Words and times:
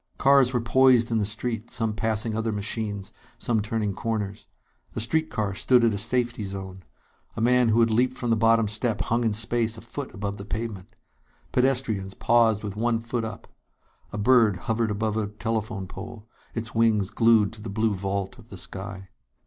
Cars 0.17 0.51
were 0.51 0.59
poised 0.59 1.11
in 1.11 1.19
the 1.19 1.27
street, 1.27 1.69
some 1.69 1.93
passing 1.93 2.35
other 2.35 2.51
machines, 2.51 3.13
some 3.37 3.61
turning 3.61 3.93
corners. 3.93 4.47
A 4.95 4.99
street 4.99 5.29
car 5.29 5.53
stood 5.53 5.83
at 5.83 5.93
a 5.93 5.97
safety 5.99 6.43
zone; 6.43 6.81
a 7.37 7.39
man 7.39 7.69
who 7.69 7.81
had 7.81 7.91
leaped 7.91 8.17
from 8.17 8.31
the 8.31 8.35
bottom 8.35 8.67
step 8.67 8.99
hung 9.01 9.23
in 9.23 9.33
space 9.33 9.77
a 9.77 9.81
foot 9.81 10.11
above 10.11 10.37
the 10.37 10.43
pavement. 10.43 10.95
Pedestrians 11.51 12.15
paused 12.15 12.63
with 12.63 12.75
one 12.75 12.99
foot 12.99 13.23
up. 13.23 13.47
A 14.11 14.17
bird 14.17 14.55
hovered 14.65 14.89
above 14.89 15.17
a 15.17 15.27
telephone 15.27 15.85
pole, 15.85 16.27
its 16.55 16.73
wings 16.73 17.11
glued 17.11 17.53
to 17.53 17.61
the 17.61 17.69
blue 17.69 17.93
vault 17.93 18.39
of 18.39 18.49
the 18.49 18.57
sky. 18.57 19.09